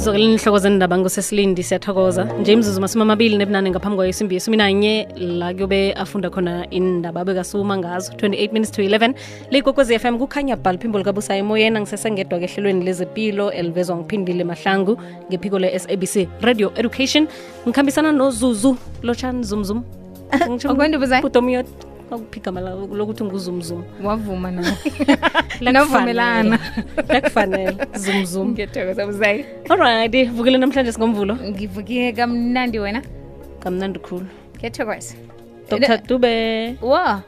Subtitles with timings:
[0.00, 2.24] sizokeleni inhloko zendaba ngusesilindi siyathokoza.
[2.40, 7.76] Nje imzuzu masumi amabili nebunane ngaphambi kwayesimbi yesumi nanye la kuyobe afunda khona indaba bekasuma
[7.78, 8.12] ngazo.
[8.12, 9.14] 28 minutes to 11
[9.50, 11.80] likokwezi FM kukhanya bhal phimbo likabusayo emoyeni.
[11.80, 14.96] Ngisesengedwa kehlelweni lezempilo elivezwa ngiphindile mahlangu
[15.28, 17.28] ngephiko le-sabc radio education.
[17.68, 19.84] Ngikhambisana nozuzu lotshani zumzum
[22.10, 24.76] akuphigama lokuthi nguzumzum wavuma nawe
[25.72, 26.58] navumelana.
[27.08, 28.48] Lakufanele zumzum.
[28.52, 33.02] Ngiyathokoza buzayi alright vukile namhlanje singomvulo ngivukile kamnandi wena.
[33.60, 34.26] Kamnandi khulu.
[34.58, 35.14] Ngiyathokoza
[35.70, 36.76] dr dube.
[36.82, 37.22] Wa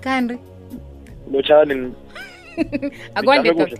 [0.00, 0.38] kanti?
[1.32, 1.92] Lotshani
[3.18, 3.70] akwande udr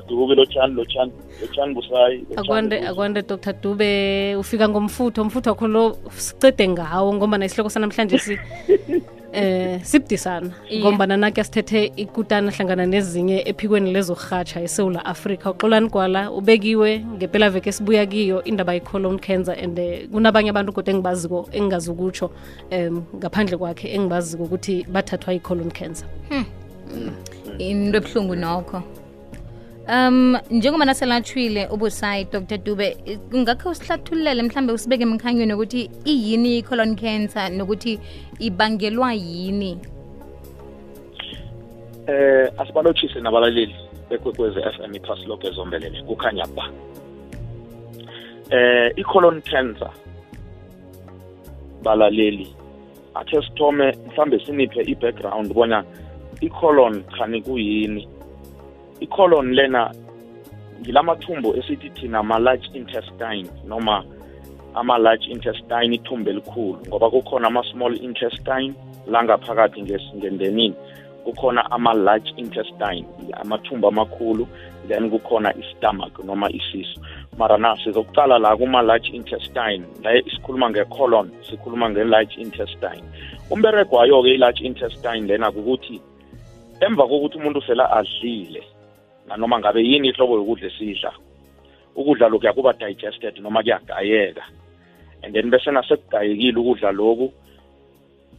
[0.08, 3.52] dube lotshani lotshani lotshani busayi akwande akwande dr.
[3.52, 8.38] Dube ufika ngomfutho umfutho wakho lo sicede ngawo ngoba isihloko sanamhlanje si
[9.32, 10.50] eh sibudisana.
[10.78, 15.50] Ngombana nake sithethe ikutana hlangana nezinye ephikweni lezokurhatsha esewula afrika.
[15.50, 20.94] Uxolani gwala ubekiwe ngempela veke sibuya kiyo indaba ye-colon cancer and eh, kunabanye abantu kodwa
[20.94, 22.30] engibaziko engingazi ukutsho
[22.72, 26.08] um ngaphandle kwakhe engibaziko ukuthi bathathwa yi-colon cancer.
[27.58, 28.82] Into ebuhlungu nokho
[29.88, 32.58] um njengoba naselatshwile ubusayi dr.
[32.58, 32.96] Dube
[33.32, 38.00] ungakhe usihlathululele mhlawumbe usibeke emkhanyweni ukuthi iyini i-colon cancer nokuthi
[38.38, 39.78] ibangelwa yini?
[42.06, 43.74] Eh asibalotshise nabalaleli
[44.10, 46.70] bekwekwezi FM iphasi lonke zombelele kukhanya ba.
[48.50, 49.90] Eh i-colon cancer
[51.82, 52.54] balaleli
[53.14, 55.84] athe sithome mhlambe siniphe i-background bona
[56.40, 58.08] i-colon khani kuyini?
[59.00, 59.94] I-colon lena
[60.80, 64.04] ngilamathumbo esithi thina ama-large intestine noma
[64.74, 68.74] ama-large intestine ithumbu elikhulu ngoba kukhona ama-small intestine
[69.06, 70.74] la ngaphakathi nges- ngendenini.
[71.24, 74.48] Kukhona ama-large intestine amathumbu amakhulu
[74.88, 77.00] then kukhona i-stomach noma isisu
[77.38, 83.02] mara na sizokuqala la kuma-large intestine la sikhuluma nge-colon sikhuluma nge-large intestine.
[83.50, 86.00] Umberego wayo-ke i-large intestine lena kukuthi
[86.80, 88.62] emva kokuthi umuntu sela adlile
[89.28, 91.12] nanoma ngabe yini ihlobo yokudla esidla
[91.96, 94.44] ukudla lokhu kuba digested noma kuyagayeka
[95.22, 97.32] and then bese nasekugayekile ukudla lokhu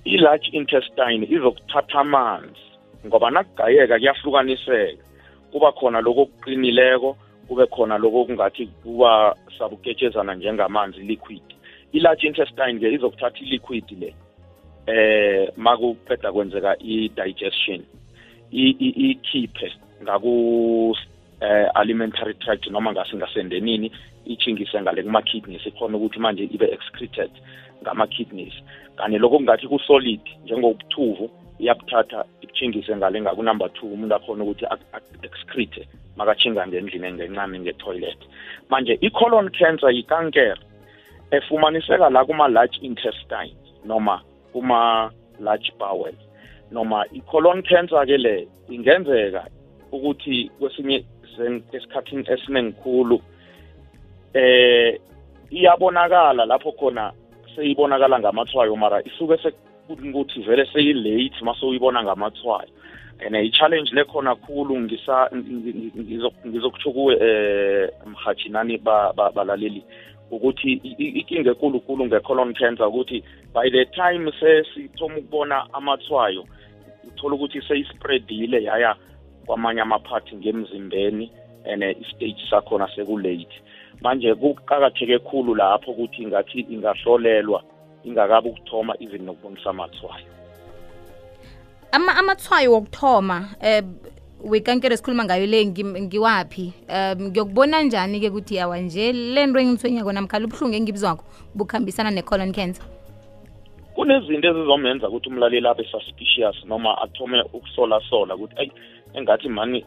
[0.05, 2.65] i-large intestine izokuthatha amanzi
[3.05, 5.03] ngoba nakugayeka kuyahlukaniseka
[5.51, 7.17] kuba khona lokho okuqinileko
[7.47, 11.43] kube khona lokho okungathi kuba sabuketshezana njengamanzi liquid
[11.93, 14.13] i-large intestine ke izokuthatha i-liquid le
[14.87, 17.81] eh makuqeda kwenzeka i-digestion
[18.51, 19.71] ikhiphe
[20.03, 20.95] ngaku
[21.41, 23.91] eh alimentary tract noma ngasingasendenini
[24.25, 27.31] ichingise ngale kuma kidneys ikhona ukuthi manje ibe excreted
[27.81, 28.53] ngama kidneys
[28.95, 31.29] kanye lokho kungathi ku solid njengobuthuvu
[31.59, 34.65] iyabuthatha ibuchingise ngale ngaku number 2 umuntu akhona ukuthi
[35.21, 35.87] excrete
[36.17, 38.19] makachinga ngendlini engencane ngetoilet.
[38.69, 40.55] Manje i-colon cancer yikankere
[41.31, 43.55] efumaniseka la kuma large intestine
[43.85, 44.21] noma
[44.53, 46.15] kuma large bowel.
[46.71, 49.47] Noma i-colon cancer ke le ingenzeka
[49.91, 51.05] ukuthi kwesinye
[51.71, 53.21] esikhathini esiningikhulu
[54.33, 54.99] eh
[55.51, 57.13] iyabonakala lapho khona
[57.55, 62.69] seyibonakala ngamathwayo mara isuke sekuthi vele seyilate mase uyibona ngamathwayo.
[63.21, 64.79] And i-challenge lekhona khulu
[66.47, 69.83] ngizokutsho kuwe eh mhathinani ba- ba- balaleli
[70.31, 73.23] ukuthi inkinga enkulunkulu nge-colon cancer ukuthi
[73.53, 76.45] by the time sesithoma ukubona amathwayo
[77.07, 78.95] uthola ukuthi seyispreadile yaya
[79.49, 81.31] kwamanye amaphathi ngemzimbeni
[81.65, 83.49] and istage sakhona sekulate.
[84.01, 87.63] Manje kuqakatheke khulu lapho ukuthi ingathi ingahlolelwa
[88.03, 90.25] ingakabi ukuthoma even nokubonisa amathwayo
[91.91, 93.83] ama amathwayo wokuthoma eh
[94.45, 96.73] wekankere sikhuluma ngayo le ngi- ngiwaphi?
[96.89, 101.23] Um ngiyokubona njani-ke ukuthi yawa nje le nto engithwenyako namkhala ubuhlungu engibuzwakho
[101.55, 102.85] bukuhambisana ne-colon cancer?
[103.95, 108.71] Kunezinto ezizomenza ukuthi umlaleli abe suspicious noma athome ukusola-sola ukuthi ayi
[109.13, 109.85] engathi mani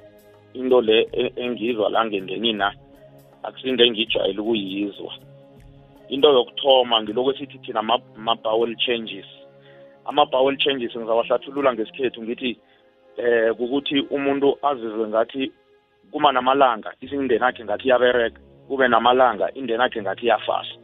[0.55, 2.73] into le e- engizwa la ngendenina
[3.43, 5.12] akusinto engijwayele ukuyizwa.
[6.08, 9.26] Into yokuthoma ngiloko esithi thina ama-bowel changes.
[10.05, 12.58] Ama-bowel changes ngizawahlathulula ngesikhethu ngithi
[13.17, 15.52] eh kukuthi umuntu azizwe ngathi
[16.11, 20.75] kuma namalanga isindeni akhe ngathi iyabereka kube namalanga indeni akhe ngathi iyafasa.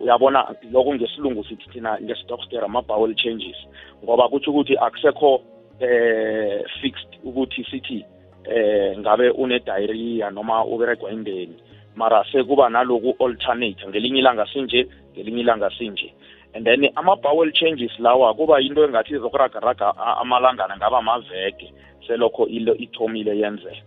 [0.00, 3.56] Uyabona lokho ngesilungu sithi thina ngestockster ama-bowel changes
[4.04, 5.42] ngoba kutsho ukuthi akusekho
[5.80, 8.04] eh fixed ukuthi sithi
[8.44, 11.56] eh ngabe une-diarrhea noma uberegwa indeni.
[11.96, 16.12] Mara sekuba naloku alternate ngelinye ilanga sinje ngelinye ilanga sinje.
[16.54, 21.72] And then ama-bowel changes lawa kuba yinto engathi izokuragaraga amalangana ngaba maveke
[22.06, 23.82] selokho ilo ithomile yenzeka.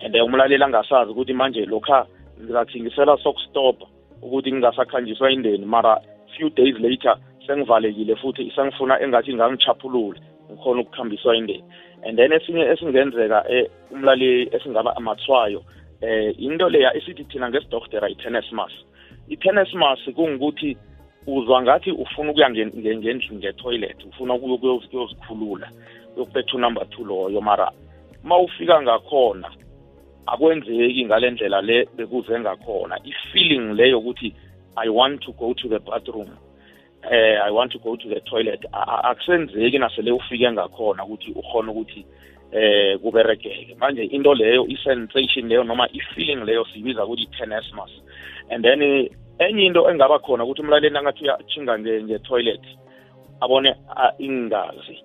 [0.00, 2.06] And umlaleli angasazi ukuthi manje lokha
[2.40, 3.86] ngathi ngisela sokustopa
[4.22, 6.00] ukuthi ngingasakhanjiswa indeni mara
[6.36, 7.16] few days later
[7.46, 10.20] sengivalekile futhi sengifuna engathi ngangichaphulule.
[10.50, 11.64] Ngikhona ukukhambiswa indeni
[12.06, 15.62] and then esinye esingenzeka eh, umlaleli esingaba amathwayo
[16.00, 18.72] eh into leya esithi thina ngesidokotela i-tenesmus
[19.28, 20.76] i-tenesmus kungukuthi
[21.26, 25.70] uzwa ngathi ufuna ukuya ngendlu ngetoilet ufuna ukuyozikhulula
[26.16, 27.40] uyokubetha unumber two loyo.
[27.40, 27.72] Mara
[28.24, 29.50] ma ufika ngakhona
[30.26, 32.98] akwenzeki ngale ndlela le bekuze ngakhona.
[33.04, 34.34] I-feeling leyo ukuthi
[34.76, 36.28] i want to go to the bathroom.
[37.10, 38.64] Eh i want to go to the toilet.
[38.72, 42.06] Akusenzeki nasele ufike ngakhona ukuthi ukhona ukuthi
[42.52, 43.76] eh kuberegeke.
[43.78, 47.90] Manje into leyo i-sensation leyo noma i-feeling leyo siyibiza ukuthi i-tenesmus
[48.50, 48.82] and then
[49.38, 52.64] enye into engaba khona ukuthi umlaleli angathi uyachinga nge-toilet
[53.40, 53.74] abone
[54.18, 55.04] ingazi.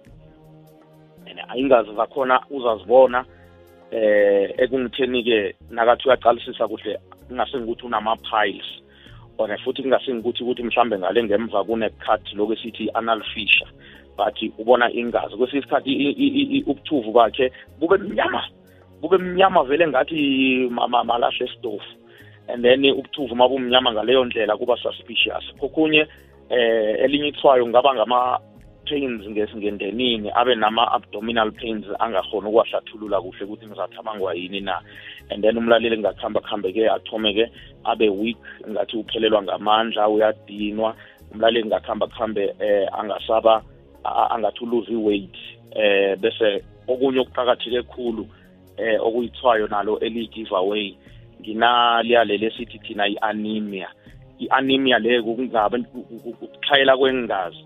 [1.27, 3.25] And ingazi zakhona uzazibona
[3.91, 8.82] eh ekungitheni-ke nakathi uyaqalisisa kuhle kungasengikuthi unama-piles.
[9.37, 13.71] Ona futhi kungasengikuthi ukuthi mhlambe ngale ngemva kunekhathi lokhu esithi i-anal fissure
[14.17, 15.35] but ubona ingazi.
[15.35, 18.43] Kwesinye isikhathi ubuthuvu bakhe bube mnyama
[19.01, 21.85] bube mnyama vele ngathi malahle esitofu.
[22.47, 25.43] And then ubuthuvu uma bumnyama ngaleyo ndlela kuba suspicious.
[25.59, 26.07] Kokunye
[26.49, 28.39] eh elinye ithwayo kungaba ngama
[28.85, 34.81] pains ngesingendenini abe nama-abdominal pains angakhona ukuwahlathulula kuhle ukuthi ngizathabangwa yini na
[35.29, 37.51] and then umlaleli ngakuhamba kuhambe-ke athome-ke
[37.83, 38.37] abe weak
[38.69, 40.95] ngathi uphelelwa ngamandla uyadinwa
[41.31, 43.63] umlaleli ngakuhamba kuhambe eh angasaba
[44.03, 45.37] angathi uluze i-weight
[45.75, 48.27] eh bese okunye okuqakatheke khulu
[48.77, 50.95] eh okuyithwayo nalo eli-give away
[51.41, 53.89] nginaliyaleli esithi thina i-anemia
[54.39, 57.63] i-anemia le kungabe ukuxhayela kwengazi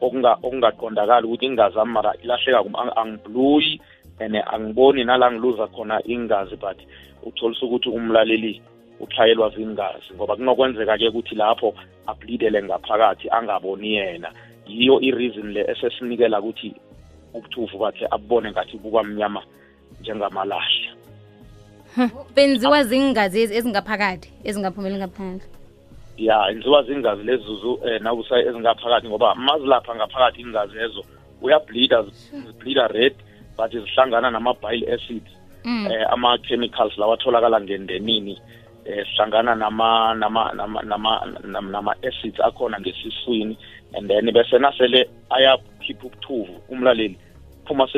[0.00, 2.64] okungaqondakali ukuthi ingazi ami mara ilahleka
[2.96, 3.80] angibluyi
[4.20, 6.78] and angiboni nala ngiluza khona ingazi but
[7.22, 8.62] utholisa ukuthi umlaleli
[9.00, 11.74] utlhayelwa zingazi ngoba kunokwenzeka-ke ukuthi lapho
[12.06, 14.32] ablidele ngaphakathi angaboni yena.
[14.66, 16.74] Yiyo i-reason le esesinikela ukuthi
[17.34, 19.42] ubuthuvu bakhe abubone ngathi bukwamnyama
[20.00, 20.90] njengamalahle.
[22.34, 25.57] Benziwa zingazi ezingaphakathi ezingaphumeli ngaphandle.
[26.18, 31.04] Ya enziwa zingazi lezuzu eh nawusa ezingaphakathi ngoba mazilapha ngaphakathi ingazi ezo
[31.42, 32.02] uyableeda
[32.46, 33.14] zibleeda red
[33.56, 35.30] but zihlangana nama-bile acids
[35.64, 35.86] mm.
[35.90, 38.38] eh ama-chemicals lawa atholakala ngendenini
[38.84, 43.58] eh sihlangana nama nama nama nama nama acids akhona ngesiswini
[43.94, 47.18] and then bese nasele ayakhipha ubuthuvu umlaleli
[47.66, 47.88] phuma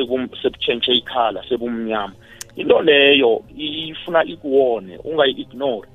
[0.41, 2.13] sebutshentshe ikhala sebumnyama
[2.55, 5.87] into leyo ifuna ikuwone ungayi-ignore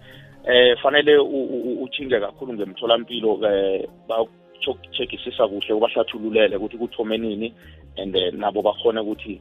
[0.47, 7.55] eh fanele uchinge kakhulu ngemtholampilo eh bacheckisisa kuhle ubahlathululele ukuthi kuthome nini
[7.97, 9.41] and nabo bakhona ukuthi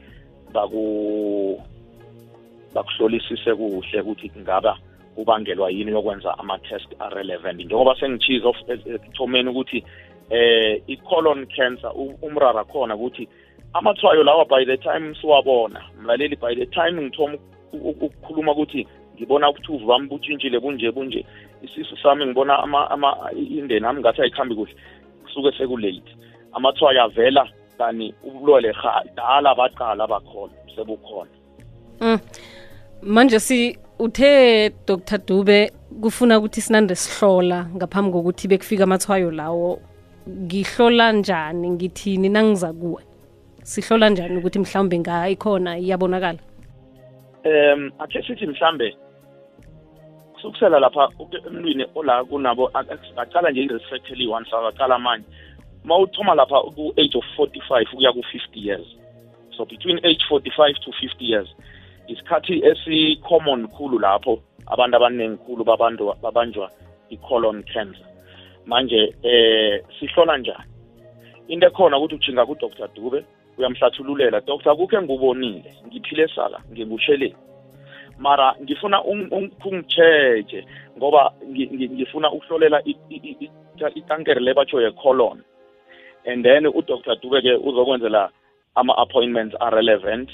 [0.53, 1.61] baku
[2.73, 4.77] bakuhlolisise kuhle ukuthi ngaba
[5.15, 7.65] kubangelwa yini yokwenza ama-test arelevant.
[7.65, 8.47] Njengoba sengichize
[8.95, 9.83] ekuthomeni ukuthi
[10.29, 11.91] eh i-colon cancer
[12.21, 13.27] umrara khona ukuthi
[13.73, 17.37] amathwayo lawa by the time siwabona mlaleli by the time ngithoma
[17.73, 21.25] ukukhuluma ukuthi ngibona ubuthuvu bami butshintshile bunje bunje.
[21.63, 24.75] Isisu sami ngibona ama, ama indeni ami ngathi ayikhambi kuhle.
[25.23, 26.11] Kusuke sekulate.
[26.53, 27.47] Amathwayo avela
[27.77, 28.73] kani ubulwele
[29.15, 31.31] dala baqala bakhona sebukhona.
[32.01, 32.19] Mm.
[33.01, 39.79] manje si uthe dr dube kufuna ukuthi sinande sihlola ngaphambi kokuthi bekufika amathwayo lawo.
[40.29, 43.03] Ngihlola njani ngithini nangiza kuwe?
[43.63, 46.39] Sihlola njani ukuthi mhlawumbe ngayikhona iyabonakala?
[47.45, 48.97] Um akhe sithi mhlambe
[50.45, 51.09] kusukisela lapha
[51.47, 55.25] emntwini ola kunabo aqala nje i-respectly one sakaqala manje.
[55.83, 58.87] Ma uthoma lapha ku-age of 45 ukuya ku-50 years.
[59.57, 61.47] So between age 45 to 50 years
[62.07, 66.69] isikhathi esi-common khulu lapho abantu abaningi khulu babanjwa
[67.09, 68.05] i-colon cancer.
[68.65, 70.63] Manje eh sihlola njani?
[71.47, 73.25] Into ekhona ukuthi ujinga ku-dr dube
[73.57, 74.41] uyamhlathululela.
[74.41, 77.35] Dr kukhe ngubonile ngiphile sala ngingusheleni
[78.19, 80.65] mara ngifuna ungitshetshe
[80.97, 81.31] ngoba
[81.93, 82.81] ngifuna ukuhlolela
[83.95, 85.43] itankere le batsho ye-colon
[86.25, 88.29] and then udr dube-ke uzokwenzela
[88.75, 90.29] ama-appointments are-relevant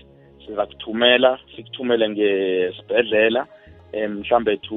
[0.46, 3.48] siza kuthumela sikuthumele ngesibhedlela
[3.94, 4.76] um mhlambe to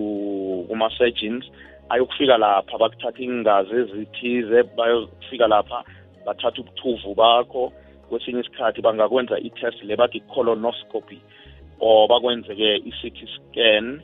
[0.69, 1.45] kuma-surgeons.
[1.89, 5.85] Ayokufika lapha bakuthatha ingazi ezithize bayofika lapha
[6.27, 7.73] bathatha ubuthuvu bakho.
[8.09, 11.19] Kwesinye isikhathi bangakwenza i-test le bathi colonoscopy
[11.85, 14.01] or bakwenze-ke i-CT scan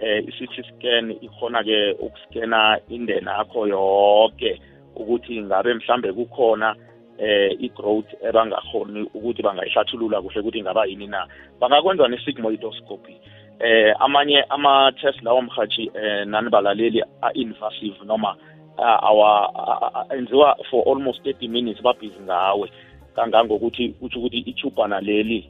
[0.00, 4.60] eh i-CT scan ikhona-ke ukuskena indena yakho yonke
[4.96, 6.76] ukuthi ngabe mhlambe kukhona
[7.18, 11.28] eh i-growth ebangakhoni ukuthi bangayihlathulula kuhle ukuthi ingaba yini na
[11.60, 13.14] bangakwenza ne-sigmoidoscopy
[13.60, 18.36] eh amanye ama-test lawo mhathi eh nanibalaleli a-invasive noma
[18.78, 19.52] awa
[20.16, 22.70] enziwa for almost 30 minutes babhizi ngawe
[23.14, 25.48] kangangokuthi kutsho ukuthi itubana leli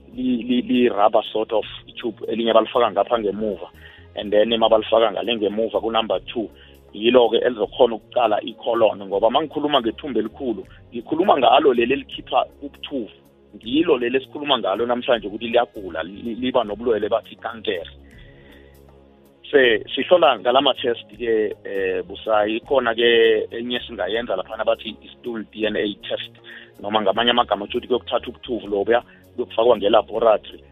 [0.68, 3.68] li-rubber sort of itube elinye balifaka ngapha ngemuva
[4.14, 6.48] and then mabalifaka ngale ngemuva kunumber two
[6.92, 13.10] yilo-ke elizokhona ukuqala icolon ngoba uma ngikhuluma ngethumba elikhulu ngikhuluma ngalo leli elikhipha ubuthuvu
[13.56, 17.90] ngilo leli esikhuluma ngalo namhlanje ukuthi liyagula liba nobulwele bathi kankere
[19.50, 22.56] se sihlola ngalama-test ke eh busayi.
[22.56, 23.10] Ikhona ke
[23.50, 26.32] enye singayenza laphana bathi i-stool DNA test
[26.80, 29.02] noma ngamanye amagama ukuthi kuyokuthatha ubuthuvu lobuya
[29.34, 30.64] kuyokufakwa ngelaboratory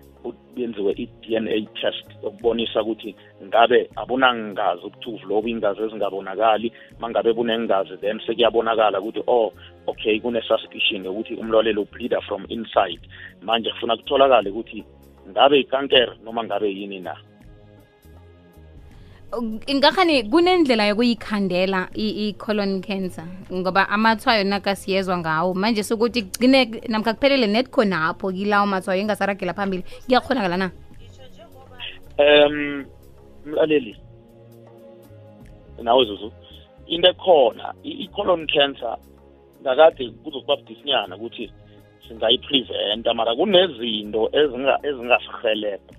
[0.56, 6.73] benziwe i-DNA test yokubonisa ukuthi ngabe abunangazi ubuthuvu lobu ingazi ezingabonakali.
[7.00, 9.52] Mangabe bunengazi then sekuyabonakala ukuthi oh
[9.87, 13.00] okay kune-suspicion yokuthi umlolelo ubleeder from inside.
[13.42, 14.85] Manje kufuna kutholakale ukuthi
[15.30, 17.16] ngabe ikankere noma ngabe yini na.
[19.30, 25.54] Ngakhani kunendlela yokuyikhandela i-colon cancer ngoba amathwayo nakasiyezwa ngawo.
[25.54, 30.70] Manje sokuthi kugcine namkha kuphelele net khonapho kilawo mathwayo engasaragela phambili kuyakhonakala na?
[32.18, 32.85] Um
[33.47, 33.97] mlaleli
[35.82, 36.32] nawe zuzu
[36.87, 38.97] into ekhona i-colon cancer
[39.62, 41.52] ngakade kuzokuba budisinyana ukuthi
[42.08, 45.94] singayipreventa mara kunezinto ezingasihelebha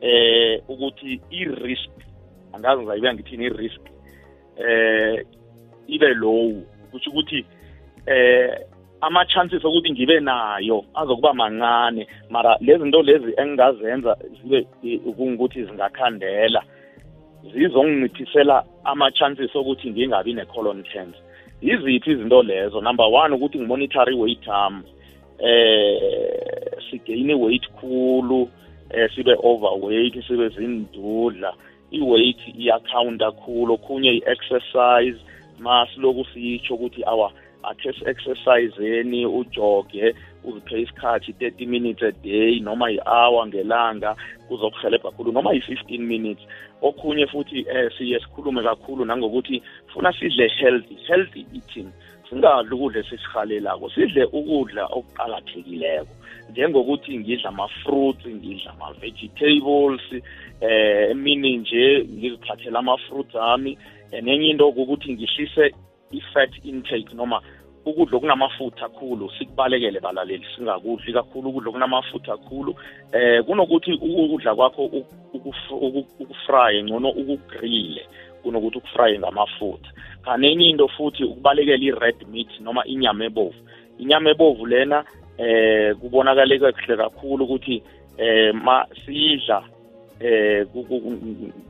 [0.00, 2.03] eh ukuthi i-risk
[2.54, 3.80] angazi ngizayibeka ngithini i-risk
[4.56, 5.26] eh
[5.86, 6.62] ibe low.
[6.90, 7.44] Kusho ukuthi
[8.06, 8.58] eh
[9.00, 12.06] ama-chances okuthi ngibe nayo azokuba mancane.
[12.30, 14.62] Mara lezi zinto lezi engingazenza zibe
[15.16, 16.62] kungukuthi zingakhandela.
[17.52, 21.20] Zizonginciphisela ama-chances okuthi ngingabi ne-colon cancer.
[21.62, 22.80] Yiziphi izinto lezo?
[22.80, 24.84] Number one ukuthi ngimonitore i-weight am
[25.38, 28.48] eh sigeyine weight khulu
[28.90, 31.52] eh sibe overweight sibe zindudla
[31.98, 35.18] i-weight iyakhawunta kakhulu okhunye i-exercise
[35.58, 37.32] masiloku sitsho ukuthi awa
[37.62, 44.16] akhe si-exerciseni ujoge uziphe isikhathi 30 minutes a day noma i-hour ngelanga
[44.48, 46.44] kuzokuhelebha kakhulu noma i-15 minutes.
[46.82, 51.88] Okhunye futhi eh siye sikhulume kakhulu nangokuthi funa sidle healthy healthy eating.
[52.34, 56.14] Singadli ukudla esisihalelako sidle ukudla okuqakathekileko.
[56.50, 60.02] Njengokuthi ngidla ama-fruits ngidla ama-vegetables
[60.60, 63.78] eh emini nje ngiziphathela ama-fruits ami.
[64.22, 65.74] Nenye into ukuthi ngihlise
[66.12, 67.40] i-fat intake noma
[67.86, 72.74] ukudla okunamafutha kakhulu sikubalekele balaleli singakudli kakhulu ukudla okunamafutha kakhulu
[73.12, 74.90] eh kunokuthi ukudla kwakho
[76.20, 78.06] ukufrye ngcono ukugrile
[78.42, 79.90] kunokuthi ukufrye ngamafutha.
[80.24, 83.60] Kanenye into futhi ukubalekela i-red meat noma inyama ebovu.
[83.98, 85.04] Inyama ebovu lena
[85.38, 87.82] eh kubonakale kahle kakhulu ukuthi
[88.18, 89.62] eh ma sidla
[90.20, 90.66] eh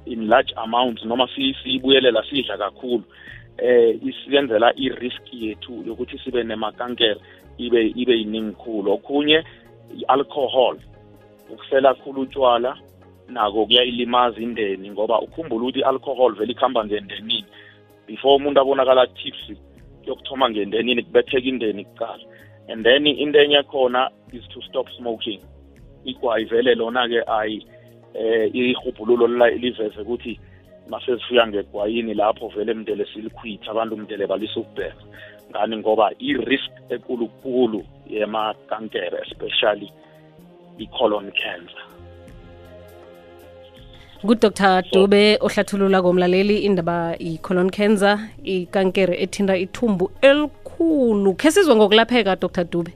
[0.06, 3.02] in large amounts noma siyibuyelela sidla kakhulu
[3.58, 7.20] eh isiyenzela i-risk yethu yokuthi sibe nemakankere
[7.58, 9.44] ibe ibe yiningi khulu okhunye
[10.00, 10.76] i-alcohol
[11.50, 12.76] ukusela khulu utshwala
[13.28, 17.44] nako kuyayilimaza indeni ngoba ukhumbula ukuthi i-alcohol vele ikuhamba ngendenini
[18.06, 19.56] before umuntu abonakala tipsy
[20.04, 22.25] kuyokuthoma ngendenini kubetheka indeni kuqala.
[22.68, 25.40] And then into enye khona is to stop smoking.
[26.04, 27.66] Igwayi vele lona-ke ayi
[28.14, 30.40] eh ihubhululo liveze ukuthi
[30.88, 35.04] masezifika ngegwayini lapho vele mndele silikhwitha abantu mndele balisa ukubheka
[35.50, 35.76] ngani?
[35.76, 39.92] Ngoba i-risk ekulukulu yemakankere especially
[40.78, 41.93] i-colon cancer.
[44.26, 51.35] Kudr dube ohlathulula komlaleli indaba i-colon cancer ikankere ethinda ithumbu elikhulu.
[51.35, 52.64] Khe sizwe ngokulapheka dr.
[52.64, 52.93] Dube?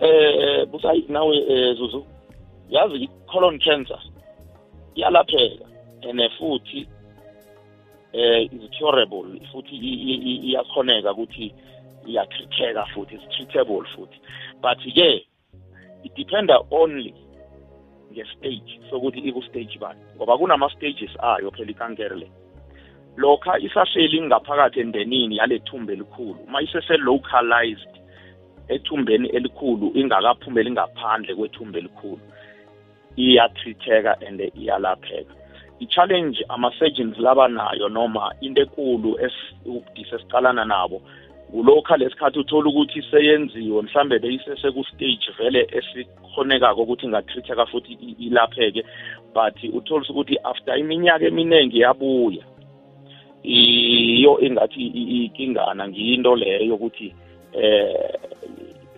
[0.00, 2.04] Eh busayi nawe eh, zuzu.
[2.70, 3.98] Yazi i-colon cancer
[4.94, 5.64] iyalapheka
[6.02, 6.86] and futhi
[8.12, 11.54] eh is curable futhi iyakhoneka ukuthi
[12.06, 14.18] iyatreateka futhi is treatable futhi.
[14.62, 15.26] But ke
[16.04, 17.25] it dependa only
[18.12, 22.28] nge-stage sokuthi iku-stage bani ngoba kunama-stages ayo phela ikankere le
[23.16, 27.94] lokha isahleli ngaphakathi endenini yale thumba elikhulu uma isese-localized
[28.68, 32.20] ethumbeni elikhulu ingakaphumeli ngaphandle kwethumba elikhulu
[33.16, 35.34] iyatreateka and iyalapheka.
[35.80, 39.18] I-challenge ama-surgeons laba nayo noma into ekulu
[39.66, 41.02] ubudisi esiqalana nabo
[41.50, 48.82] kulokha lesikhathi uthola ukuthi seyenziwe mhlambe beyisese-ku-stage vele esikhonekako ukuthi ingatreateka futhi ilapheke.
[49.34, 52.44] But uthola ukuthi after iminyaka eminingi yabuya
[53.42, 54.86] iyo engathi
[55.24, 57.14] ikingana ngiyinto leyo yokuthi
[57.52, 58.18] eh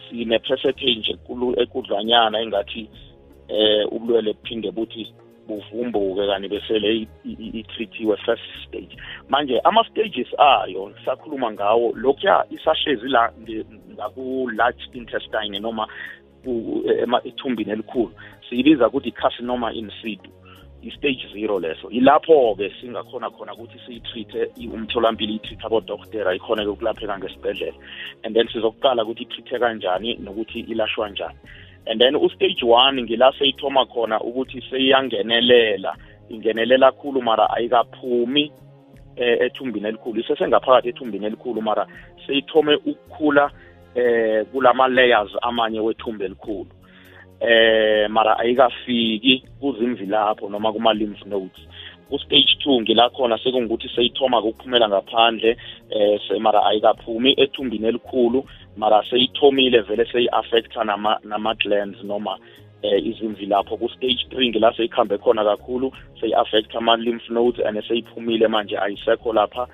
[0.09, 1.17] sine percentage
[1.63, 2.89] ekudlwanyana engathi
[3.49, 5.13] eh ubulwele buphinde buthi
[5.49, 8.97] buvumbuke kani besele i-treatiwe first stage
[9.29, 13.33] manje ama-stages ayo sakhuluma ngawo lokhuya isashezi la
[13.95, 15.89] ngaku-large intestine noma
[17.25, 18.13] ethumbini elikhulu.
[18.49, 20.31] Siyibiza ukuthi i-carcinoma in situ
[20.83, 21.91] i-stage zero leso.
[21.91, 27.79] Yilapho-ke singakhona khona ukuthi siyi-treat-e umtholampilo i-treat abodoktera ikhona-ke ukulapheka ngesibhedlela.
[28.25, 31.39] And then sizokuqala ukuthi i-treat-e kanjani nokuthi ilashwa njani
[31.87, 35.97] and then ustage one ngila seyithoma khona ukuthi seyiyangenelela
[36.29, 38.53] ingenelela khulu mara ayikaphumi
[39.17, 40.21] eh, ethumbini elikhulu.
[40.21, 41.87] Isesengaphakathi ethumbini elikhulu mara
[42.27, 43.51] seyithome ukukhula
[43.95, 46.71] eh kulama layers amanye wethumbu elikhulu.
[47.41, 51.69] Eh mara ayikafiki kuzimvi lapho noma kuma lymph nodes.
[52.09, 55.57] Ku stage 2 ngila khona sekungukuthi seyithoma ukuphumela ngaphandle
[55.91, 58.45] eh mara ayikaphumi ethumbini elikhulu
[58.77, 60.85] mara seyithomile vele seyi-affecta
[61.25, 62.39] nama-glands noma
[62.83, 63.77] eh izimvi lapho.
[63.77, 69.67] Ku-stage three ngila seyikhambe khona kakhulu seyi-affecta ama-lymph nodes and seyiphumile manje ayisekho lapha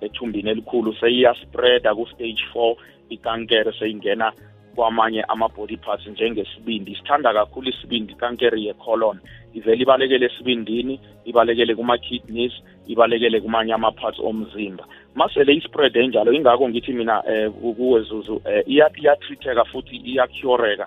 [0.00, 0.94] ethumbini elikhulu.
[1.00, 2.76] Seyiyaspreada ku-stage four
[3.10, 4.32] ikankere seyingena
[4.74, 6.96] kwamanye ama-body parts njengesibindi.
[6.96, 9.20] Sithanda kakhulu isibindi ikankere ye-colon.
[9.54, 12.52] Ivele ibalekele esibindini ibalekele kuma-kidneys
[12.86, 14.84] ibalekele kumanye ama-parts omzimba.
[15.14, 20.86] Masele i-spread enjalo ingakho ngithi mina um kuwe zuzu um iyatreateka futhi iyacureka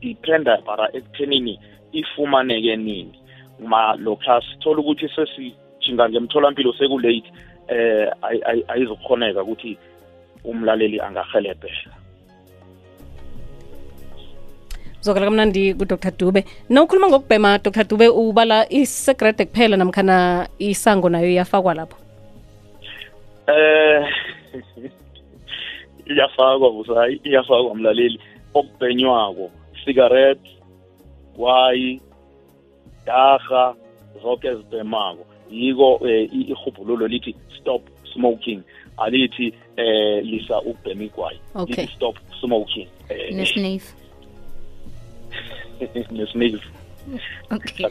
[0.00, 1.58] dependa bara ekuthenini
[1.92, 3.14] ifumaneke nini?
[3.60, 7.30] Ma lokha sithola ukuthi sesijinga ngemtholampilo sekulate
[7.68, 8.08] eh
[8.68, 9.78] ayizokhoneka ukuthi
[10.44, 11.99] umlaleli angahelebheka
[15.00, 15.98] zokela kamnandi kudr.
[16.18, 16.44] Dube.
[16.68, 17.84] Na ukhuluma ngokubhema dr.
[17.84, 21.96] Dube ubala isegrede kuphela namkhana isango nayo iyafakwa lapho?
[23.46, 24.06] Eh
[26.10, 28.20] iyafakwa busayi iyafakwa mlaleli.
[28.54, 29.50] Okubhenywako
[29.84, 30.50] cigarette
[31.38, 32.00] wayi
[33.06, 33.74] darha
[34.22, 35.26] zonke ezibhemako.
[35.50, 38.62] Yiko eh, ihubhululo lithi stop smoking.
[38.98, 41.40] Alithi eh lisa ukubhema igwayi.
[41.54, 41.76] Okay.
[41.76, 42.88] lithi stop smoking.
[43.08, 43.34] Eh,
[46.10, 46.62] nesniff
[47.50, 47.86] okay.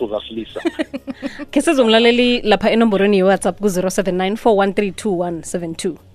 [0.00, 0.60] Uzasilisa
[1.50, 6.10] ke sizomlaleli lapha enomborweni ye-whatsapp ku-079 4132172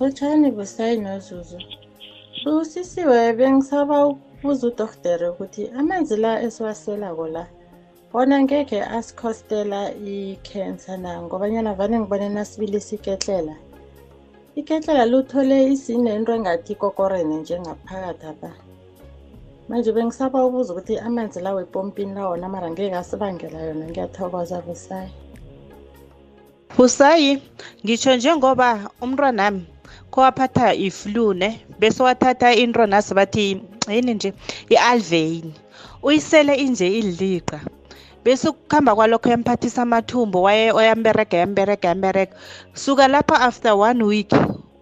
[0.00, 1.58] Lutshani busayi nozuzu.
[2.46, 7.44] Usisiwe bengisaba ukubuza udoktere ukuthi amanzi la esiwaselako la
[8.12, 11.22] bona ngekhe asikhostela i-cancer na?
[11.22, 12.94] Ngobanyana vane ngibone nasibilisa
[14.58, 15.04] iketlela.
[15.06, 18.50] Luthole isinento engathi ikokorene njengaphakathi apha.
[19.68, 25.10] Manje bengisaba ukuza ukuthi amanzi lawo epompini lawona mara ngeke asibangela yona ngiyathokoza busayi.
[26.76, 27.42] Busayi
[27.84, 29.66] ngisho njengoba umntwanami
[30.10, 34.32] kowaphatha iflu ne bese wathatha into nasi bathi yini nje
[34.70, 35.52] i-alvein
[36.02, 37.60] uyisele inje ililiqa
[38.28, 42.32] bese ukuhamba kwalokho yamphathisa amathumbo waye oyamberega yamberega yamberega.
[42.74, 44.32] Suka lapha after one week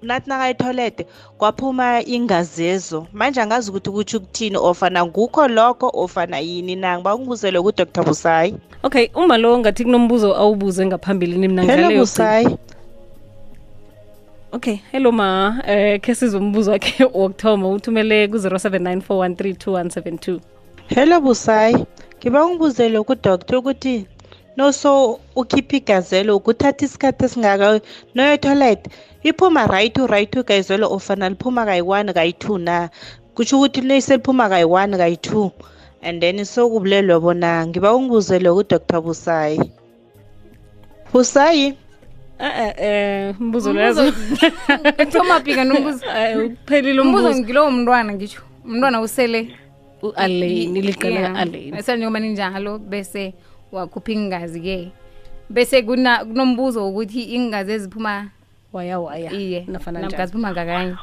[0.02, 1.06] nathi nakayitholede
[1.38, 3.06] kwaphuma ingazezo.
[3.12, 6.98] Manje angazi ukuthi kutsho ukuthini ofana ngukho lokho ofana yini na?
[6.98, 7.16] Ngiba
[7.62, 12.58] kudr busayi okay uma lo ngathi kunombuzo awubuze ngaphambilini mina hello busayi
[14.52, 15.62] okay hello ma.
[15.66, 20.40] Eh ke sizwe umbuzo wakhe wokuthoma uthumele ku-079 4132172
[20.88, 21.86] hello busayi
[22.26, 24.06] ngiba ngibuzele kudoktor ukuthi
[24.56, 27.80] noso ukhipha igazelo ukuthatha isikhathi esingaka
[28.14, 28.82] noyetoilet
[29.22, 32.90] iphuma right right to gayizelo ofana liphuma kayi-one kayi-two na?
[33.34, 35.52] Kutsho ukuthi noyiseliphuma kayi-one kayi-two
[36.02, 37.66] and then sokubulelwe bona.
[37.66, 39.60] Ngiba ungibuzele kudoktor busayi.
[41.12, 41.78] Busayi?
[42.40, 44.12] Eh eh umbuzo lezo
[45.12, 46.02] Thoma pika nombuzo.
[46.44, 47.34] Uphelile umbuzo.
[47.38, 49.54] Ngilowo mntwana ngisho umntwana usele
[50.08, 51.36] u-alane ligala Yeah.
[51.40, 53.34] alane Esele njengoba ninjalo bese
[53.72, 54.90] wakhupha ingazi ke
[55.50, 58.30] bese kuna kunombuzo wokuthi ingazi eziphuma
[58.72, 59.32] waya waya.
[59.32, 60.26] Iye nafana namkha njani?
[60.26, 60.94] ziphuma ngakanye?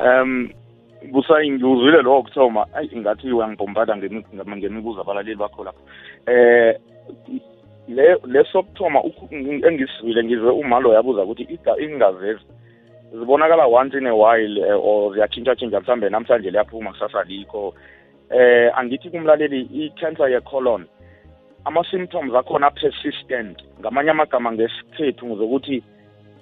[0.00, 0.48] Um
[1.12, 5.80] busayi ngiwuzwile lowo kuthoma ayi ingathi uyangibhombada ngemi- ngama- ngemibuzo abalaleli bakho lapho
[6.26, 6.78] eh
[7.88, 9.28] le lesokuthoma ukhu-
[9.68, 12.40] engisizwile ngizwe umalo yabuza ukuthi iga- ingazezi
[13.18, 17.74] zibonakala once in a while eh, or ziyatshintshatshintsha mhlawumbe namhlanje liyaphuma kusasa likho.
[18.30, 20.86] Eh angithi kumlaleli i-cancer ye-colon
[21.64, 23.58] ama-symptoms akhona persistent.
[23.80, 25.82] Ngamanye amagama ngesikhethu ngizokuthi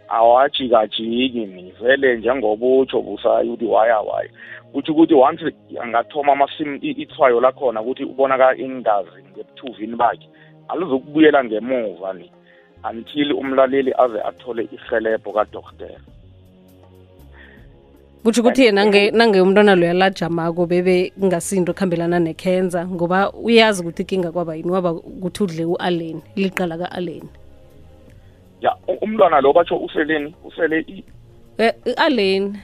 [0.08, 4.30] awajikajiki ni vele njengoba utsho busayi ukuthi waya waya.
[4.72, 5.44] Kutho ukuthi once
[5.82, 10.28] angathoma amasim i- ithwayo lakhona ukuthi ubonakala ingazi ngebuthuvini bakhe
[10.68, 12.30] alizokubuyela ngemuva ni
[12.90, 16.00] until umlaleli aze athole ihelebho kadokotela.
[18.22, 24.02] Kutsho ukuthi yena nange nange umntwana loyo alajamako bebe kungasinto khambelana nekhenza ngoba uyazi ukuthi
[24.02, 27.22] ikinga kwaba yini waba ukuthi udle u-allen liqala ka-allen
[28.60, 31.04] ya umntwana lo batsho useleni usele i-
[31.58, 32.56] Eh, i-allen.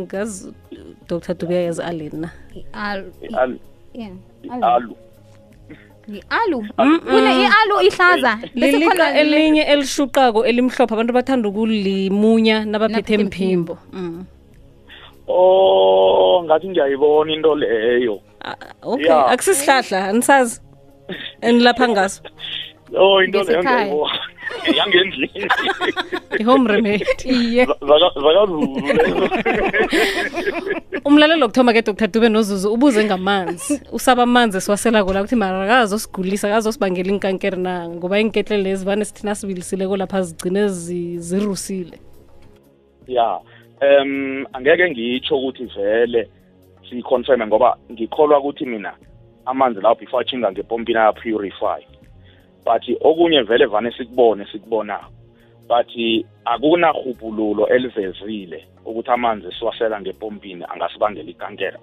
[0.00, 0.52] Ngazi
[1.08, 2.30] dr dube yazi i-allen na?
[2.72, 3.12] Alu.
[4.62, 4.96] alu.
[6.08, 6.58] I-alu.
[7.10, 8.38] Kune i-alu ihlaza.
[8.54, 10.94] Lilika elinye elishuqako elimhlophe.
[10.94, 13.78] Abantu bathanda ukulimunya nabaphethe mphimbo.
[13.92, 14.24] Mm.
[15.28, 18.20] Oh ngathi ngiyayibona into leyo.
[18.44, 19.06] Ah, okay.
[19.06, 19.26] Ya.
[19.26, 20.60] akusisihlahla anisazi
[21.40, 22.22] enilapha ngaso.
[22.96, 24.18] Oh into leyo ngiyayibona.
[24.76, 25.48] Yangendlini.
[26.40, 27.04] I-home remedy.
[27.28, 27.64] Iye.
[27.66, 29.28] Zaka- zakazulu lezo
[31.08, 32.06] umlalelo wokuthoma ke dr.
[32.08, 33.80] Dube nozuzu ubuze ngamanzi.
[33.92, 37.88] Usaba amanzi esiwaselako la ukuthi mara akazosigulisa akazosibangela inkankere na?
[37.88, 41.98] Ngoba iinketle lezi vane sithina sibilisileko lapha zigcine zi- zirusile.
[43.06, 43.40] Ya.
[43.80, 46.28] Um angeke ngitsho ukuthi vele
[46.88, 48.92] siyiconfirme ngoba ngikholwa ukuthi mina
[49.46, 51.80] amanzi lawo before achinga ngepompini aya-purify
[52.64, 55.10] but okunye vele vane sikubone sikubonako.
[55.68, 55.90] But
[56.44, 61.78] akunahubhululo elivezile ukuthi amanzi siwasela ngepompini angasibangela ikankere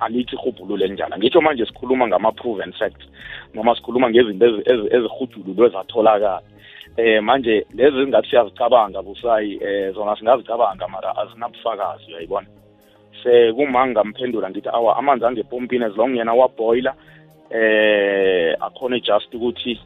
[0.00, 3.06] alithi ihubhululo elinjalo ngitsho manje sikhuluma ngama-proven facts
[3.54, 6.40] noma sikhuluma ngezinto ezi- ezi- ezihujululwe zatholakala.
[6.96, 12.46] Eh manje lezi zingathi siyazicabanga busayi eh zona singazicabanga mara azinabufakazi uyayibona?
[13.22, 16.94] Se kuma ngamphendula ngithi awa amanzi angepompini as long yena waboiler
[17.50, 19.80] eh akhona just ukuthi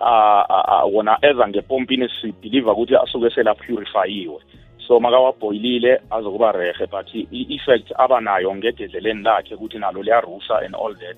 [0.00, 4.40] ah, wona eza ngepompini sibelieve ukuthi asuke selapurifayiwe
[4.86, 11.16] so makawaboyilile azokuba rehe but i-effect abanayo ngededleleni lakhe ukuthi nalo liyarusa and all that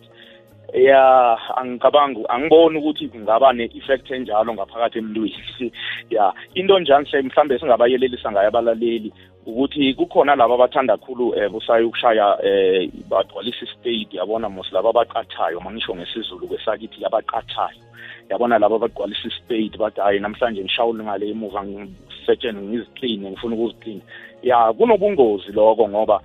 [0.74, 5.72] ya angicabangi angiboni ukuthi kungaba ne-effect enjalo ngaphakathi emntwini
[6.10, 9.12] ya into hle mhlambe singabayelelisa ngayo abalaleli
[9.46, 15.60] ukuthi kukhona laba abathanda khulu um busayo ukushaya um bagcwalisa istate yabona mos laba abaqathayo
[15.60, 17.82] mangisho ngesizulu kwesakithi abaqathayo
[18.30, 24.02] yabona laba abagcwalisa istate bathi hayi namhlanje ngishawule ngale emuva ngisetshene ngizikline ngifuna ukuzikline
[24.42, 26.20] ya kunobungozi lokho ngoba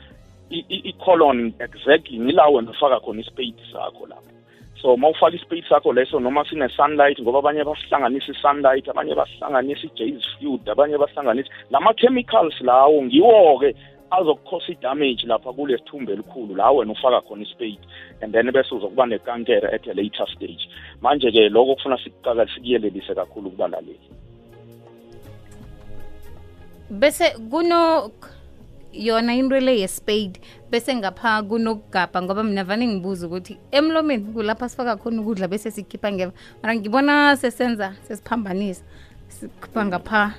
[0.50, 4.35] i-colon exactly ngila wena ufaka khona ispade sakho lapho
[4.82, 10.26] so ma ufaka ispade sakho leso noma sine-sunlight ngoba abanye basihlanganisa i-sunlight abanye basihlanganisa i-jas
[10.40, 13.76] fluid abanye basihlanganisa lama-chemicals lawo ngiwo-ke
[14.12, 17.80] azokukhosa i-damage lapha kule sithumbe elikhulu la wena ufaka khona ispade
[18.22, 20.70] and then bese uzokuba nekankere at a later stage.
[21.02, 24.00] Manje-ke lokho kufuna sikuqaka sikuyelelise kakhulu kubalaleli
[26.90, 28.12] bese kuno
[28.98, 30.40] yona into le yespade
[30.72, 36.12] bese ngapha kunokugabha ngoba mina vane ngibuza ukuthi emlomeni kulapha sifaka khona ukudla bese sikhipha
[36.12, 36.32] ngeva.
[36.64, 38.84] Mara ngibona sesenza sesiphambanisa
[39.28, 40.34] sikhipha ngapha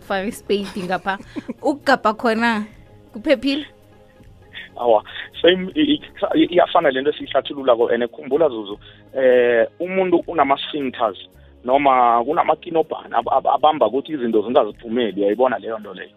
[0.00, 1.18] faka spade ngapha.
[1.62, 2.64] Ukugabha khona
[3.12, 3.66] kuphephile?
[4.76, 5.04] Awa
[5.40, 5.70] same
[6.34, 8.78] iyafana lento esiyihlathululako and khumbula zuzu
[9.14, 11.18] eh umuntu unama-sphincters
[11.64, 16.10] noma ab- abamba ukuthi izinto zingaziphumeli uyayibona leyo nto leyo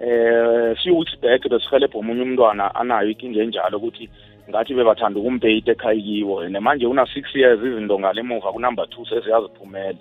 [0.00, 4.08] eh few weeks back besihelebha omunye umntwana anayo inkinga enjalo ukuthi
[4.48, 6.40] ngathi bebathanda ukumpeyita ekhaya kiwo.
[6.40, 9.98] And manje una-six years izinto ngale muva kunumber two seziyaziphumela.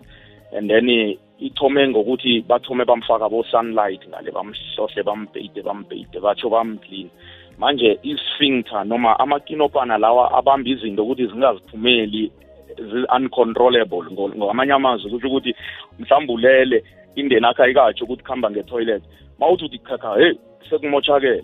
[0.53, 7.09] And then ithome ngokuthi bathome bamfaka bo-sunlight ngale bamhlohle bampeyite bampeyite batsho bamclean.
[7.57, 12.31] Manje i-sphincter noma amakinopana lawa abamba izinto ukuthi zingaziphumeli
[12.77, 15.55] zi-uncontrollable ngamanye amazwi kusho ukuthi
[15.99, 16.83] mhlawumbe ulele
[17.15, 19.03] indeni akho ayikatsho ukuthi kuhamba nge-toilet.
[19.39, 21.43] Ma uthi khakha heyi sekumotshakele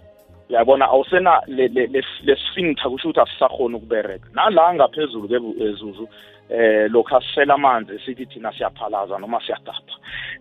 [0.49, 6.07] uyabona awusena le- le- le- le-sphincter kusho ukuthi asisakhoni ukubereka nala ngaphezulu-ke bu- eh, zuzu
[6.49, 9.95] eh lokhu asisela amanzi sithi thina siyaphalaza noma siyadapha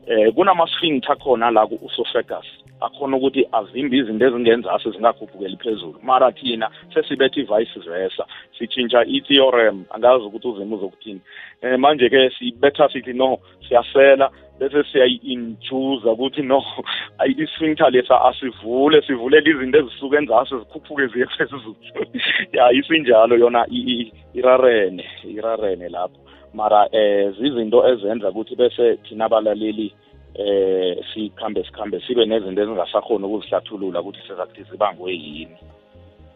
[0.07, 2.47] eh kunama-sphincter khona la ku-esophagus
[2.81, 5.99] akhona ukuthi avimbe izinto ezingenzasi zingakhuphukeli phezulu.
[6.03, 8.25] Mara thina sesibetha i-vice versa
[8.59, 11.21] sitshintsha i-theorem angazi ukuthi uzima uzokuthini.
[11.63, 13.39] Um manje-ke sibetha sithi no
[13.69, 16.63] siyasela bese siyayi-injuza ukuthi no
[17.21, 21.77] ayi i-sphincter lesa asivule sivulele izinto ezisuka enzasi zikhuphuke ziye phezulu.
[22.53, 26.21] Ya isinjalo yona i- i- irarene irarene lapho.
[26.55, 29.93] Mara eh zizinto ezenza ukuthi bese thina abalaleli
[30.35, 35.57] eh sikhambe sikhambe sibe nezinto ezingasakhoni ukuzihlathulula ukuthi sezakuthi zibangwe yini.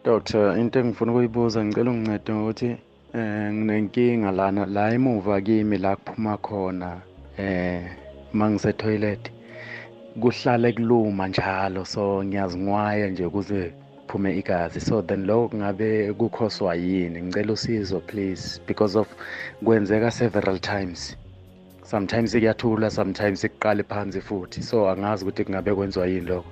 [0.03, 2.69] Doctor into engifuna ukuyibuza ngicela ungincede ngokuthi
[3.13, 7.01] eh nginenkinga lana la emuva kimi la kuphuma khona
[7.37, 7.81] eh
[8.33, 9.31] mangise toilet
[10.21, 11.85] kuhlale kuluma njalo.
[11.85, 13.73] So ngiyazinwaya nje ukuze
[14.07, 14.79] kuphume igazi.
[14.79, 17.21] So then lokho kungabe kukhoswa yini?
[17.21, 19.07] Ngicela usizo please because of
[19.63, 21.17] kwenzeka several times.
[21.85, 24.63] Sometimes kuyathula sometimes kuqale phansi futhi.
[24.63, 26.51] So angazi ukuthi kungabe kwenziwa yini lokho.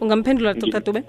[0.00, 0.80] Ungamphendula dr.
[0.80, 1.02] Dube?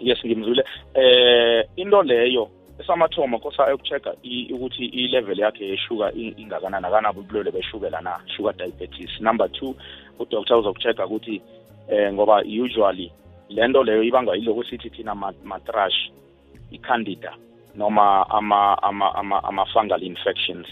[0.00, 0.64] Yes ngimzwile
[0.94, 4.06] eh into leyo esamathoma kosa ayokucheck
[4.54, 9.20] ukuthi i-level yakhe yeshuka ingakanani akanabo ubulwele beshukela na sugar diabetes.
[9.20, 9.74] Number two
[10.18, 11.42] udoctor uzokucheck ukuthi
[11.90, 13.12] eh ngoba usually
[13.48, 16.10] lento leyo ibangwa yiloko sithi thina ma- matrash
[16.72, 17.34] i-candida.
[17.74, 20.66] Noma ama ama ama ama fungal infections.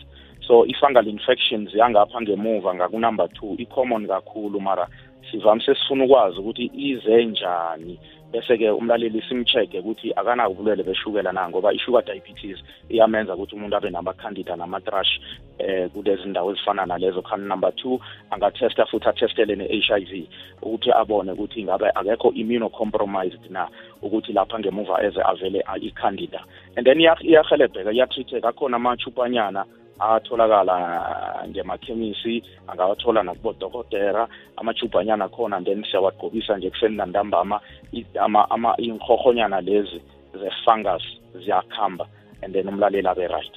[0.47, 4.89] So i-fungal infections yangapha ngemuva ngakunumber two i-common kakhulu mara
[5.31, 7.99] sivamise sifuna ukwazi ukuthi ize njani.
[8.33, 12.59] Bese-ke umlaleli simcheck-e ukuthi akanako ubulwele beshukela na ngoba i-sugar diabetes
[12.91, 15.21] iyamenza ukuthi umuntu abe nama-candida nama-trash
[15.59, 17.23] eh kulezi ndawo ezifana nalezo.
[17.23, 17.99] Khani number two
[18.31, 20.29] angatesta futhi atestele ne-h i v
[20.62, 23.69] ukuthi abone ukuthi ngabe akekho immunocompromised na
[24.03, 26.45] ukuthi lapha ngemuva eze avele a- i-candida
[26.77, 28.49] and then iya- iyahelebheka iyatreateka.
[28.49, 29.64] Akhona amachupanyana
[30.01, 37.61] atholakala ngemakhemisi angawathola nakubodokotera amajubhanyana akhona and then siyawagqokisa nje ekuseni nantambama.
[37.61, 37.78] i-
[38.20, 40.01] ama- ama- inhorhonyana lezi
[40.33, 41.03] ze-fungus
[41.44, 42.07] ziyakhamba
[42.42, 43.57] and then umlaleli abe right.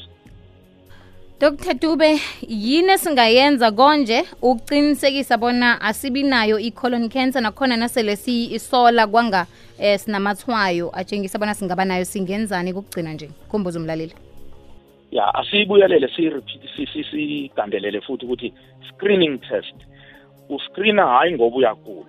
[1.40, 9.46] Dr dube yini esingayenza konje ukuqinisekisa bona asibi nayo i-colon cancer nakhona nasele siyisola kwanga
[9.80, 13.30] um sinamathwayo atshengisa bona singaba nayo singenzani kugcina nje?
[13.50, 14.14] Khumbuza umlaleli.
[15.12, 18.54] Ya asiyibuyelele siyirepeat si- si- sigandelele futhi ukuthi
[18.90, 19.76] screening test.
[20.50, 22.06] Uscreena hayi ngoba uyagula.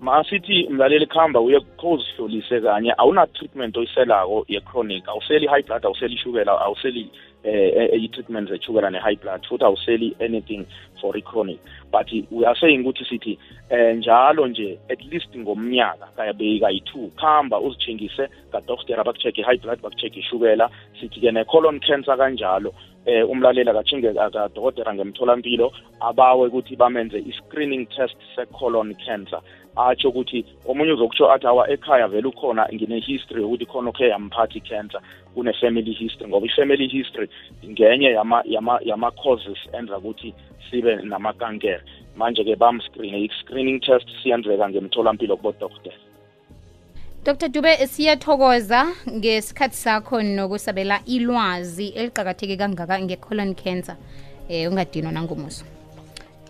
[0.00, 2.94] Masithi mlaleli kuhamba uye kozihlolise kanye.
[2.98, 7.10] Awuna treatment oyiselako ye-chronic awuseli high blood awuseli ishukela awuseli
[7.46, 10.66] eh i-treatment zeshukela ne-high blood futhi awuseli anything
[11.00, 11.58] for i-chronic
[11.92, 13.38] but we are saying ukuthi sithi
[13.70, 20.16] eh njalo nje at least ngomnyaka kayabe kayi-two khamba uzijingise kadokotela baku-check i-high blood baku-check
[20.16, 22.74] ishukela sithi-ke ne-colon cancer kanjalo
[23.06, 29.40] eh umlaleli akachinge akadokotela ngemtholampilo abawe ukuthi bamenze i-screening test se-colon cancer.
[29.76, 35.00] Atsho ukuthi omunye uzokutsho athi awa ekhaya vele ukhona ngine-history yokuthi khona okhe yamphathi cancer.
[35.34, 37.28] Kune-family history ngoba i-family history
[37.64, 40.34] ngenye yama yama yama-causes enza ukuthi
[40.70, 41.82] sibe namakankere.
[42.16, 46.05] Manje-ke bamscreene i-screening test siyenzeka ngemtholampilo kubodokotela
[47.26, 53.96] dr dube siyathokoza ngesikhathi sakho nokusabela ilwazi eliqakatheke kangaka nge-colon cancer.
[54.48, 55.64] Um ungadinwa nangomuso.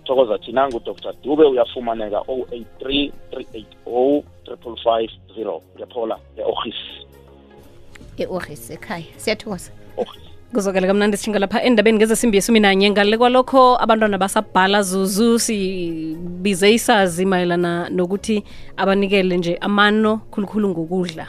[0.05, 7.07] Thokoza thina ngudr dube uyafumaneka 083 380 550 ngephola e-office
[8.19, 9.05] e-orhis ekhaya.
[9.17, 9.71] Siyathokoza
[10.57, 12.91] kuzokele kamnandi sishinga lapha endabeni ngezesimbi yesumi nanye.
[12.91, 18.45] Ngale kwalokho abantwana basabhala zuzu sibize isazi mayelana nokuthi
[18.77, 21.27] abanikele nje amano khulukhulu ngokudla